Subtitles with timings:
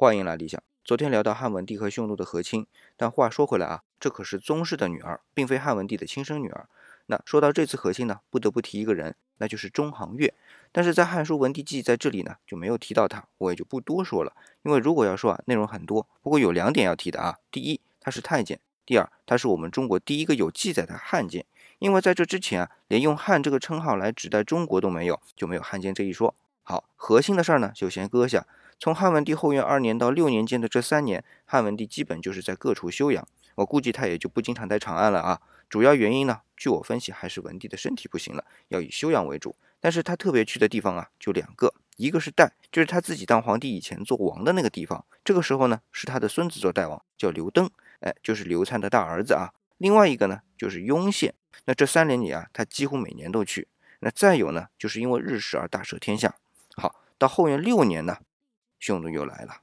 [0.00, 0.62] 欢迎来理想。
[0.82, 2.66] 昨天聊到汉文帝和匈奴的和亲，
[2.96, 6.66] 但话说回来啊，这可是宗室的女儿，并非汉文帝的亲生女儿。
[7.04, 10.32] 那说到这次和亲呢，不得不提一个人，那就是中行月。
[10.72, 14.32] 但是在《汉书文帝纪》在这里呢就没有提到他，我也就不多说了。
[14.62, 16.06] 因为如果要说啊，内容很多。
[16.22, 18.56] 不过有两点要提的啊，第一，他是太监；
[18.86, 21.44] 第二，他是我们中国第一个有记载的汉奸。
[21.78, 26.34] 因为在这之前啊，连用汉这个称号来指代中国都没有，就没有汉奸这一说。
[26.70, 28.46] 好，核心的事儿呢，就先搁下。
[28.78, 33.26] 从汉文帝后元二年到六年间的这三年，汉文帝基本就是在各处休养。
[33.56, 35.40] 我估计他也就不经常在长安了啊。
[35.68, 39.56] 主要原因呢，据我分析，还是文帝的身体不行了，要以休养为主。
[39.80, 45.04] 但是他特别去的地方啊，就两个，一个是代，就是他自己当皇帝以前做王的那个地方。
[45.24, 47.68] 这个时候呢，是他的孙子做代王，叫刘登，
[47.98, 49.50] 哎，就是刘灿的大儿子啊。
[49.78, 51.34] 另外一个呢，就是雍县。
[51.64, 53.66] 那这三年里啊，他几乎每年都去。
[54.02, 56.36] 那再有呢，就是因为日食而大赦天下。
[57.20, 58.16] 到后元六年呢。
[58.78, 59.60] 匈奴又来了。